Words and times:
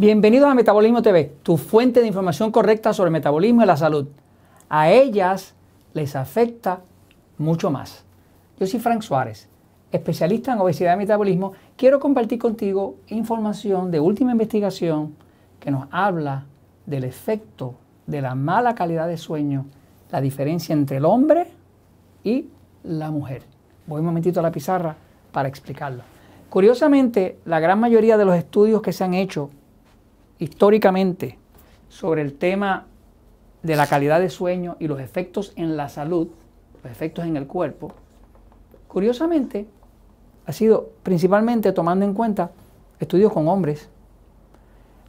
Bienvenidos 0.00 0.48
a 0.48 0.54
Metabolismo 0.54 1.02
TV, 1.02 1.32
tu 1.42 1.56
fuente 1.56 2.00
de 2.00 2.06
información 2.06 2.52
correcta 2.52 2.92
sobre 2.92 3.08
el 3.08 3.14
metabolismo 3.14 3.64
y 3.64 3.66
la 3.66 3.76
salud. 3.76 4.06
A 4.68 4.92
ellas 4.92 5.56
les 5.92 6.14
afecta 6.14 6.82
mucho 7.36 7.72
más. 7.72 8.04
Yo 8.60 8.68
soy 8.68 8.78
Frank 8.78 9.02
Suárez, 9.02 9.48
especialista 9.90 10.52
en 10.52 10.60
obesidad 10.60 10.94
y 10.94 10.98
metabolismo. 10.98 11.54
Quiero 11.76 11.98
compartir 11.98 12.38
contigo 12.38 12.94
información 13.08 13.90
de 13.90 13.98
última 13.98 14.30
investigación 14.30 15.16
que 15.58 15.72
nos 15.72 15.88
habla 15.90 16.46
del 16.86 17.02
efecto 17.02 17.74
de 18.06 18.22
la 18.22 18.36
mala 18.36 18.76
calidad 18.76 19.08
de 19.08 19.16
sueño, 19.16 19.66
la 20.12 20.20
diferencia 20.20 20.74
entre 20.74 20.98
el 20.98 21.06
hombre 21.06 21.48
y 22.22 22.46
la 22.84 23.10
mujer. 23.10 23.42
Voy 23.88 23.98
un 23.98 24.06
momentito 24.06 24.38
a 24.38 24.44
la 24.44 24.52
pizarra 24.52 24.94
para 25.32 25.48
explicarlo. 25.48 26.04
Curiosamente, 26.50 27.40
la 27.46 27.58
gran 27.58 27.80
mayoría 27.80 28.16
de 28.16 28.24
los 28.24 28.36
estudios 28.36 28.80
que 28.80 28.92
se 28.92 29.02
han 29.02 29.14
hecho 29.14 29.50
históricamente 30.38 31.38
sobre 31.88 32.22
el 32.22 32.34
tema 32.34 32.86
de 33.62 33.76
la 33.76 33.86
calidad 33.86 34.20
de 34.20 34.30
sueño 34.30 34.76
y 34.78 34.88
los 34.88 35.00
efectos 35.00 35.52
en 35.56 35.76
la 35.76 35.88
salud, 35.88 36.28
los 36.82 36.92
efectos 36.92 37.24
en 37.24 37.36
el 37.36 37.46
cuerpo, 37.46 37.92
curiosamente 38.86 39.66
ha 40.46 40.52
sido 40.52 40.90
principalmente 41.02 41.72
tomando 41.72 42.04
en 42.04 42.14
cuenta 42.14 42.50
estudios 42.98 43.32
con 43.32 43.48
hombres. 43.48 43.88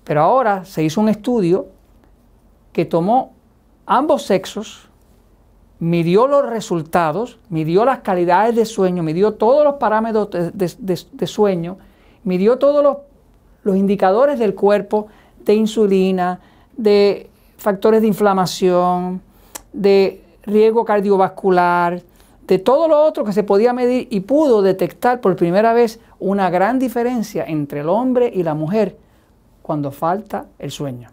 Pero 0.03 0.21
ahora 0.21 0.65
se 0.65 0.83
hizo 0.83 0.99
un 1.01 1.09
estudio 1.09 1.67
que 2.73 2.85
tomó 2.85 3.33
ambos 3.85 4.23
sexos, 4.23 4.89
midió 5.79 6.27
los 6.27 6.47
resultados, 6.47 7.39
midió 7.49 7.85
las 7.85 7.99
calidades 7.99 8.55
de 8.55 8.65
sueño, 8.65 9.01
midió 9.01 9.33
todos 9.35 9.63
los 9.63 9.75
parámetros 9.75 10.29
de, 10.31 11.27
sueño, 11.27 11.77
midió 12.23 12.57
todos 12.57 12.83
los, 12.83 12.97
los 13.63 13.75
indicadores 13.75 14.39
del 14.39 14.55
cuerpo 14.55 15.07
de 15.45 15.55
insulina, 15.55 16.39
de 16.75 17.29
factores 17.57 18.01
de 18.01 18.07
inflamación, 18.07 19.21
de 19.73 20.23
riesgo 20.43 20.85
cardiovascular, 20.85 22.01
de 22.47 22.57
todo 22.57 22.87
lo 22.87 23.01
otro 23.03 23.23
que 23.23 23.33
se 23.33 23.43
podía 23.43 23.73
medir 23.73 24.07
y 24.09 24.21
pudo 24.21 24.61
detectar 24.61 25.21
por 25.21 25.35
primera 25.35 25.73
vez 25.73 25.99
una 26.19 26.49
gran 26.49 26.79
diferencia 26.79 27.45
entre 27.45 27.81
el 27.81 27.89
hombre 27.89 28.31
y 28.33 28.43
la 28.43 28.55
mujer 28.55 28.97
cuando 29.61 29.91
falta 29.91 30.47
el 30.57 30.71
sueño. 30.71 31.09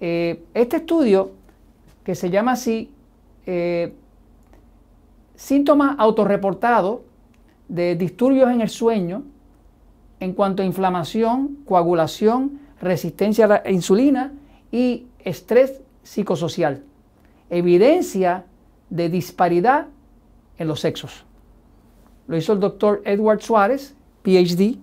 Eh, 0.00 0.44
este 0.52 0.76
estudio, 0.76 1.30
que 2.04 2.14
se 2.14 2.28
llama 2.28 2.52
así, 2.52 2.90
eh, 3.46 3.94
síntomas 5.36 5.96
autorreportados 5.98 7.00
de 7.68 7.96
disturbios 7.96 8.50
en 8.50 8.60
el 8.60 8.68
sueño 8.68 9.22
en 10.22 10.34
cuanto 10.34 10.62
a 10.62 10.64
inflamación, 10.64 11.58
coagulación, 11.64 12.60
resistencia 12.80 13.46
a 13.46 13.48
la 13.48 13.70
insulina 13.72 14.32
y 14.70 15.06
estrés 15.18 15.80
psicosocial. 16.04 16.84
Evidencia 17.50 18.44
de 18.88 19.08
disparidad 19.08 19.88
en 20.58 20.68
los 20.68 20.78
sexos. 20.78 21.24
Lo 22.28 22.36
hizo 22.36 22.52
el 22.52 22.60
doctor 22.60 23.02
Edward 23.04 23.40
Suárez, 23.40 23.96
PhD, 24.22 24.78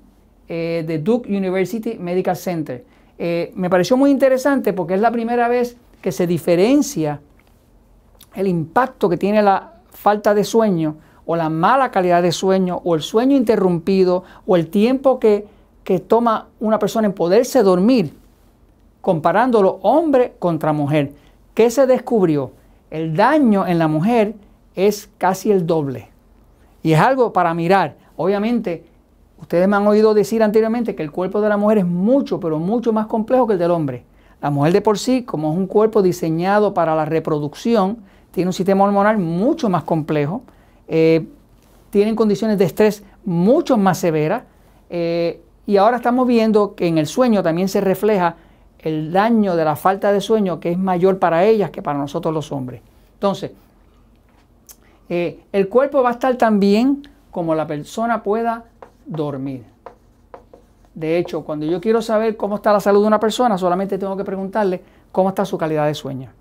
eh, 0.50 0.84
de 0.86 1.00
Duke 1.00 1.30
University 1.30 1.98
Medical 1.98 2.36
Center. 2.36 2.84
Eh, 3.18 3.54
me 3.56 3.70
pareció 3.70 3.96
muy 3.96 4.12
interesante 4.12 4.74
porque 4.74 4.96
es 4.96 5.00
la 5.00 5.12
primera 5.12 5.48
vez 5.48 5.78
que 6.02 6.12
se 6.12 6.28
diferencia 6.28 7.22
el 8.36 8.48
impacto 8.48 9.08
que 9.08 9.16
tiene 9.16 9.42
la 9.42 9.76
falta 9.90 10.34
de 10.34 10.44
sueño 10.44 10.98
o 11.32 11.36
la 11.36 11.48
mala 11.48 11.92
calidad 11.92 12.24
de 12.24 12.32
sueño 12.32 12.82
o 12.84 12.96
el 12.96 13.04
sueño 13.04 13.38
interrumpido 13.38 14.24
o 14.48 14.56
el 14.56 14.68
tiempo 14.68 15.20
que, 15.20 15.46
que 15.84 16.00
toma 16.00 16.48
una 16.60 16.80
persona 16.80 17.06
en 17.06 17.14
poderse 17.14 17.62
dormir 17.62 18.18
comparándolo 19.00 19.78
hombre 19.84 20.34
contra 20.40 20.74
mujer. 20.74 21.14
¿Qué 21.54 21.70
se 21.70 21.86
descubrió? 21.86 22.50
El 22.90 23.16
daño 23.16 23.68
en 23.68 23.78
la 23.78 23.88
mujer 23.88 24.34
es 24.74 25.08
casi 25.20 25.52
el 25.52 25.68
doble. 25.68 26.10
Y 26.82 26.94
es 26.94 27.00
algo 27.00 27.32
para 27.32 27.54
mirar. 27.54 27.96
Obviamente, 28.18 28.84
ustedes 29.40 29.68
me 29.68 29.76
han 29.76 29.86
oído 29.86 30.16
decir 30.16 30.42
anteriormente 30.42 30.96
que 30.96 31.04
el 31.04 31.12
cuerpo 31.12 31.42
de 31.42 31.50
la 31.50 31.58
mujer 31.58 31.78
es 31.78 31.86
mucho, 31.86 32.40
pero 32.40 32.58
mucho 32.58 32.92
más 32.92 33.06
complejo 33.06 33.46
que 33.46 33.54
el 33.54 33.60
del 33.60 33.70
hombre. 33.70 34.04
La 34.42 34.50
mujer 34.50 34.74
de 34.74 34.82
por 34.82 34.98
sí, 34.98 35.22
como 35.22 35.52
es 35.52 35.58
un 35.60 35.68
cuerpo 35.68 36.02
diseñado 36.02 36.74
para 36.74 36.96
la 36.96 37.06
reproducción, 37.06 38.00
tiene 38.32 38.50
un 38.50 38.54
sistema 38.54 38.84
hormonal 38.84 39.20
mucho 39.20 39.70
más 39.70 39.84
complejo, 39.84 40.42
eh, 40.90 41.26
tienen 41.92 42.16
condiciones 42.16 42.58
de 42.58 42.66
estrés 42.66 43.04
mucho 43.24 43.78
más 43.78 44.00
severas, 44.00 44.44
eh, 44.90 45.42
y 45.66 45.78
ahora 45.78 45.98
estamos 45.98 46.28
viendo 46.28 46.74
que 46.74 46.88
en 46.88 46.98
el 46.98 47.06
sueño 47.06 47.44
también 47.44 47.70
se 47.70 47.80
refleja 47.80 48.36
el 48.80 49.12
daño 49.12 49.56
de 49.56 49.66
la 49.66 49.76
falta 49.76 50.12
de 50.12 50.20
sueño 50.20 50.60
que 50.60 50.72
es 50.72 50.78
mayor 50.80 51.20
para 51.20 51.46
ellas 51.46 51.70
que 51.70 51.82
para 51.82 52.00
nosotros 52.00 52.34
los 52.34 52.52
hombres. 52.52 52.82
Entonces, 53.14 53.52
eh, 55.10 55.42
el 55.52 55.70
cuerpo 55.70 56.02
va 56.02 56.10
a 56.10 56.14
estar 56.14 56.36
tan 56.38 56.60
bien 56.60 57.08
como 57.30 57.54
la 57.54 57.68
persona 57.68 58.24
pueda 58.24 58.66
dormir. 59.06 59.64
De 60.96 61.18
hecho, 61.18 61.44
cuando 61.44 61.66
yo 61.66 61.80
quiero 61.80 62.02
saber 62.02 62.36
cómo 62.36 62.56
está 62.56 62.74
la 62.74 62.80
salud 62.80 63.02
de 63.02 63.08
una 63.08 63.20
persona, 63.20 63.58
solamente 63.58 63.98
tengo 63.98 64.18
que 64.18 64.24
preguntarle 64.24 64.82
cómo 65.12 65.30
está 65.30 65.46
su 65.46 65.58
calidad 65.58 65.86
de 65.86 65.94
sueño. 65.94 66.32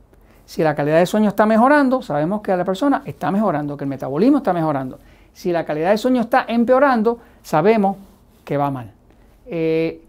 Si 0.48 0.62
la 0.62 0.75
calidad 0.75 0.98
de 0.98 1.04
sueño 1.04 1.28
está 1.28 1.44
mejorando, 1.44 2.00
sabemos 2.00 2.41
que 2.41 2.56
la 2.56 2.64
persona 2.64 3.03
está 3.04 3.31
mejorando, 3.31 3.76
que 3.76 3.84
el 3.84 3.91
metabolismo 3.91 4.38
está 4.38 4.54
mejorando. 4.54 4.98
Si 5.34 5.53
la 5.53 5.66
calidad 5.66 5.91
de 5.91 5.98
sueño 5.98 6.22
está 6.22 6.47
empeorando, 6.48 7.19
sabemos 7.42 7.98
que 8.47 8.56
va 8.56 8.70
mal. 8.70 8.91
Eh, 9.44 10.00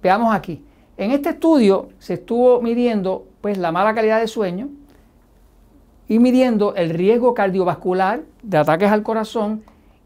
veamos 0.00 0.32
aquí. 0.32 0.64
En 0.96 1.10
este 1.10 1.30
estudio 1.30 1.88
se 1.98 2.14
estuvo 2.14 2.62
midiendo 2.62 3.26
pues, 3.40 3.58
la 3.58 3.72
mala 3.72 3.92
calidad 3.92 4.20
de 4.20 4.28
sueño 4.28 4.68
y 6.06 6.20
midiendo 6.20 6.76
el 6.76 6.90
riesgo 6.90 7.34
cardiovascular 7.34 8.20
de 8.44 8.56
ataques 8.56 8.92
al 8.92 9.02
corazón, 9.02 9.64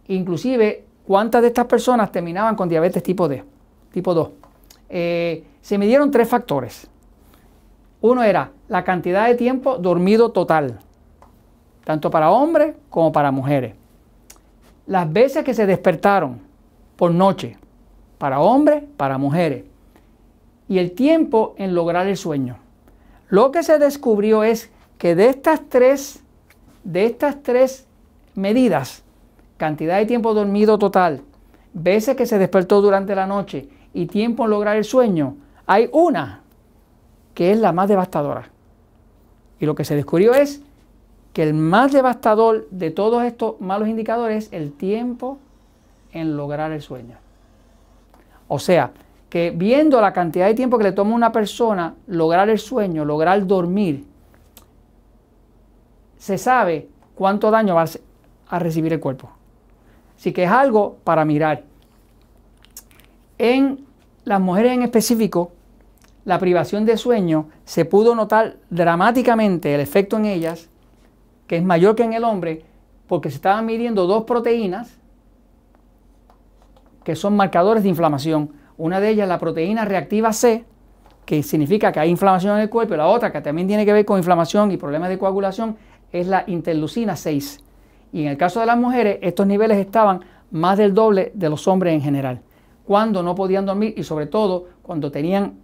inclusive 0.08 0.86
cuántas 1.06 1.42
de 1.42 1.48
estas 1.48 1.66
personas 1.66 2.10
terminaban 2.10 2.56
con 2.56 2.66
diabetes 2.66 3.02
tipo 3.02 3.28
D, 3.28 3.44
tipo 3.92 4.14
2. 4.14 4.30
Eh, 4.88 5.44
se 5.60 5.76
midieron 5.76 6.10
tres 6.10 6.30
factores. 6.30 6.88
Uno 8.02 8.24
era 8.24 8.50
la 8.68 8.82
cantidad 8.82 9.28
de 9.28 9.36
tiempo 9.36 9.78
dormido 9.78 10.32
total, 10.32 10.80
tanto 11.84 12.10
para 12.10 12.32
hombres 12.32 12.74
como 12.90 13.12
para 13.12 13.30
mujeres. 13.30 13.74
Las 14.86 15.10
veces 15.10 15.44
que 15.44 15.54
se 15.54 15.66
despertaron 15.66 16.40
por 16.96 17.12
noche, 17.12 17.56
para 18.18 18.40
hombres, 18.40 18.82
para 18.96 19.18
mujeres 19.18 19.64
y 20.68 20.78
el 20.78 20.92
tiempo 20.92 21.54
en 21.58 21.74
lograr 21.74 22.08
el 22.08 22.16
sueño. 22.16 22.56
Lo 23.28 23.52
que 23.52 23.62
se 23.62 23.78
descubrió 23.78 24.42
es 24.42 24.70
que 24.98 25.14
de 25.14 25.28
estas 25.28 25.60
tres, 25.68 26.24
de 26.82 27.06
estas 27.06 27.42
tres 27.44 27.86
medidas, 28.34 29.04
cantidad 29.58 29.98
de 29.98 30.06
tiempo 30.06 30.34
dormido 30.34 30.76
total, 30.76 31.22
veces 31.72 32.16
que 32.16 32.26
se 32.26 32.38
despertó 32.38 32.80
durante 32.82 33.14
la 33.14 33.28
noche 33.28 33.68
y 33.94 34.06
tiempo 34.06 34.44
en 34.44 34.50
lograr 34.50 34.76
el 34.76 34.84
sueño, 34.84 35.36
hay 35.66 35.88
una 35.92 36.41
que 37.34 37.52
es 37.52 37.58
la 37.58 37.72
más 37.72 37.88
devastadora. 37.88 38.50
Y 39.60 39.66
lo 39.66 39.74
que 39.74 39.84
se 39.84 39.94
descubrió 39.94 40.34
es 40.34 40.62
que 41.32 41.42
el 41.42 41.54
más 41.54 41.92
devastador 41.92 42.68
de 42.70 42.90
todos 42.90 43.24
estos 43.24 43.60
malos 43.60 43.88
indicadores 43.88 44.46
es 44.46 44.52
el 44.52 44.72
tiempo 44.72 45.38
en 46.12 46.36
lograr 46.36 46.72
el 46.72 46.82
sueño. 46.82 47.16
O 48.48 48.58
sea, 48.58 48.92
que 49.30 49.50
viendo 49.50 50.00
la 50.00 50.12
cantidad 50.12 50.46
de 50.46 50.54
tiempo 50.54 50.76
que 50.76 50.84
le 50.84 50.92
toma 50.92 51.12
a 51.12 51.14
una 51.14 51.32
persona 51.32 51.94
lograr 52.06 52.50
el 52.50 52.58
sueño, 52.58 53.04
lograr 53.04 53.46
dormir, 53.46 54.04
se 56.18 56.36
sabe 56.36 56.88
cuánto 57.14 57.50
daño 57.50 57.74
va 57.74 57.86
a 58.48 58.58
recibir 58.58 58.92
el 58.92 59.00
cuerpo. 59.00 59.30
Así 60.18 60.32
que 60.32 60.44
es 60.44 60.50
algo 60.50 60.98
para 61.02 61.24
mirar. 61.24 61.62
En 63.38 63.86
las 64.24 64.40
mujeres 64.40 64.72
en 64.72 64.82
específico, 64.82 65.50
la 66.24 66.38
privación 66.38 66.84
de 66.84 66.96
sueño 66.96 67.48
se 67.64 67.84
pudo 67.84 68.14
notar 68.14 68.56
dramáticamente 68.70 69.74
el 69.74 69.80
efecto 69.80 70.16
en 70.16 70.26
ellas, 70.26 70.68
que 71.46 71.56
es 71.56 71.64
mayor 71.64 71.96
que 71.96 72.04
en 72.04 72.12
el 72.12 72.24
hombre, 72.24 72.64
porque 73.06 73.30
se 73.30 73.36
estaban 73.36 73.66
midiendo 73.66 74.06
dos 74.06 74.24
proteínas 74.24 74.98
que 77.04 77.16
son 77.16 77.34
marcadores 77.34 77.82
de 77.82 77.88
inflamación 77.88 78.62
una 78.82 79.00
de 79.00 79.10
ellas, 79.10 79.28
la 79.28 79.38
proteína 79.38 79.84
reactiva 79.84 80.32
C, 80.32 80.64
que 81.24 81.42
significa 81.44 81.92
que 81.92 82.00
hay 82.00 82.10
inflamación 82.10 82.56
en 82.56 82.62
el 82.62 82.68
cuerpo, 82.68 82.94
y 82.94 82.96
la 82.96 83.06
otra, 83.06 83.30
que 83.30 83.40
también 83.40 83.68
tiene 83.68 83.84
que 83.84 83.92
ver 83.92 84.04
con 84.04 84.18
inflamación 84.18 84.72
y 84.72 84.76
problemas 84.76 85.08
de 85.08 85.18
coagulación, 85.18 85.76
es 86.10 86.26
la 86.26 86.44
interleucina 86.48 87.14
6. 87.14 87.60
Y 88.12 88.22
en 88.22 88.28
el 88.28 88.36
caso 88.36 88.60
de 88.60 88.66
las 88.66 88.76
mujeres, 88.76 89.18
estos 89.22 89.46
niveles 89.46 89.78
estaban 89.78 90.24
más 90.50 90.78
del 90.78 90.94
doble 90.94 91.30
de 91.34 91.48
los 91.48 91.68
hombres 91.68 91.94
en 91.94 92.02
general. 92.02 92.40
Cuando 92.84 93.22
no 93.22 93.34
podían 93.34 93.64
dormir 93.64 93.94
y 93.96 94.02
sobre 94.02 94.26
todo 94.26 94.66
cuando 94.82 95.10
tenían 95.10 95.60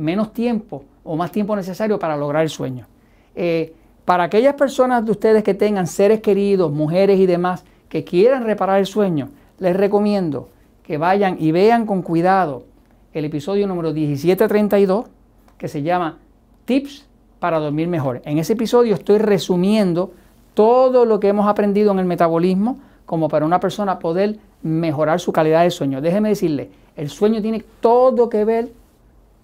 menos 0.00 0.32
tiempo 0.32 0.84
o 1.04 1.16
más 1.16 1.30
tiempo 1.30 1.54
necesario 1.54 1.98
para 1.98 2.16
lograr 2.16 2.42
el 2.42 2.50
sueño. 2.50 2.86
Eh, 3.34 3.74
para 4.04 4.24
aquellas 4.24 4.54
personas 4.54 5.04
de 5.04 5.12
ustedes 5.12 5.44
que 5.44 5.54
tengan 5.54 5.86
seres 5.86 6.20
queridos, 6.20 6.72
mujeres 6.72 7.20
y 7.20 7.26
demás, 7.26 7.64
que 7.88 8.04
quieran 8.04 8.44
reparar 8.44 8.80
el 8.80 8.86
sueño, 8.86 9.28
les 9.58 9.76
recomiendo 9.76 10.48
que 10.82 10.98
vayan 10.98 11.36
y 11.38 11.52
vean 11.52 11.86
con 11.86 12.02
cuidado 12.02 12.64
el 13.12 13.24
episodio 13.24 13.66
número 13.66 13.92
1732, 13.92 15.06
que 15.58 15.68
se 15.68 15.82
llama 15.82 16.18
Tips 16.64 17.06
para 17.38 17.58
dormir 17.58 17.88
mejor. 17.88 18.22
En 18.24 18.38
ese 18.38 18.54
episodio 18.54 18.94
estoy 18.94 19.18
resumiendo 19.18 20.12
todo 20.54 21.04
lo 21.04 21.20
que 21.20 21.28
hemos 21.28 21.46
aprendido 21.46 21.92
en 21.92 21.98
el 21.98 22.06
metabolismo 22.06 22.78
como 23.06 23.28
para 23.28 23.44
una 23.44 23.60
persona 23.60 23.98
poder 23.98 24.38
mejorar 24.62 25.20
su 25.20 25.32
calidad 25.32 25.62
de 25.62 25.70
sueño. 25.70 26.00
Déjeme 26.00 26.28
decirle, 26.28 26.70
el 26.96 27.08
sueño 27.10 27.40
tiene 27.42 27.64
todo 27.80 28.28
que 28.28 28.44
ver 28.44 28.72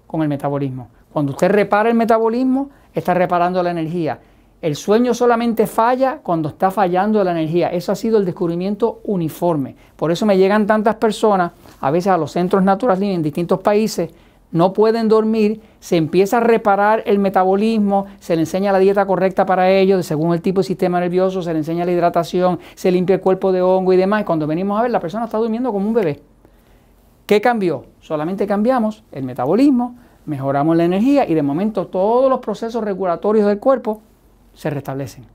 con 0.07 0.23
el 0.23 0.29
metabolismo. 0.29 0.89
Cuando 1.13 1.33
usted 1.33 1.51
repara 1.51 1.89
el 1.89 1.95
metabolismo, 1.95 2.71
está 2.95 3.15
reparando 3.15 3.63
la 3.63 3.71
energía. 3.71 4.19
El 4.63 4.75
sueño 4.75 5.15
solamente 5.15 5.67
falla 5.67 6.21
cuando 6.23 6.49
está 6.49 6.71
fallando 6.71 7.23
la 7.23 7.33
energía. 7.33 7.69
Eso 7.69 7.93
ha 7.93 7.95
sido 7.95 8.19
el 8.19 8.25
descubrimiento 8.25 9.01
uniforme. 9.05 9.77
Por 9.97 10.11
eso 10.11 10.27
me 10.27 10.39
llegan 10.39 10.67
tantas 10.67 10.97
personas, 10.97 11.53
a 11.81 11.91
veces 11.91 12.09
a 12.09 12.17
los 12.17 12.33
centros 12.33 12.63
naturales 12.63 13.03
en 13.03 13.23
distintos 13.23 13.61
países, 13.61 14.11
no 14.53 14.73
pueden 14.73 15.09
dormir, 15.09 15.61
se 15.81 15.97
empieza 15.97 16.39
a 16.39 16.41
reparar 16.41 17.03
el 17.07 17.19
metabolismo, 17.19 18.07
se 18.21 18.37
le 18.37 18.43
enseña 18.43 18.73
la 18.73 18.79
dieta 18.79 19.05
correcta 19.07 19.45
para 19.45 19.71
ellos, 19.71 20.07
según 20.07 20.33
el 20.33 20.41
tipo 20.41 20.61
de 20.61 20.65
sistema 20.65 21.01
nervioso, 21.01 21.43
se 21.43 21.53
le 21.53 21.59
enseña 21.59 21.85
la 21.85 21.93
hidratación, 21.93 22.61
se 22.75 22.91
limpia 22.91 23.15
el 23.17 23.21
cuerpo 23.21 23.53
de 23.53 23.61
hongo 23.61 23.93
y 23.93 23.97
demás. 23.97 24.23
Y 24.23 24.25
cuando 24.25 24.47
venimos 24.47 24.79
a 24.79 24.83
ver, 24.83 24.91
la 24.91 25.01
persona 25.01 25.25
está 25.25 25.39
durmiendo 25.39 25.73
como 25.73 25.87
un 25.87 25.95
bebé. 25.95 26.23
¿Qué 27.27 27.41
cambió? 27.41 27.87
Solamente 28.01 28.47
cambiamos 28.47 29.03
el 29.11 29.25
metabolismo, 29.25 29.97
mejoramos 30.27 30.77
la 30.77 30.85
energía 30.85 31.29
y 31.29 31.35
de 31.35 31.43
momento 31.43 31.89
todos 31.89 32.31
los 32.31 32.39
procesos 32.39 32.85
regulatorios 32.85 33.47
del 33.47 33.59
cuerpo 33.59 34.01
se 34.55 34.71
restablecen. 34.71 35.27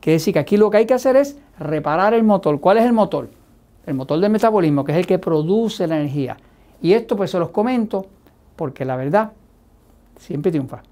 Quiere 0.00 0.14
decir 0.14 0.34
que 0.34 0.40
aquí 0.40 0.56
lo 0.56 0.70
que 0.70 0.78
hay 0.78 0.86
que 0.86 0.94
hacer 0.94 1.16
es 1.16 1.38
reparar 1.58 2.14
el 2.14 2.24
motor. 2.24 2.60
¿Cuál 2.60 2.78
es 2.78 2.84
el 2.84 2.92
motor? 2.92 3.30
El 3.86 3.94
motor 3.94 4.18
del 4.18 4.30
metabolismo, 4.30 4.84
que 4.84 4.92
es 4.92 4.98
el 4.98 5.06
que 5.06 5.18
produce 5.18 5.86
la 5.86 5.96
energía. 5.96 6.36
Y 6.82 6.92
esto 6.92 7.16
pues 7.16 7.30
se 7.30 7.38
los 7.38 7.50
comento 7.50 8.06
porque 8.56 8.84
la 8.84 8.96
verdad 8.96 9.32
siempre 10.16 10.50
triunfa. 10.50 10.82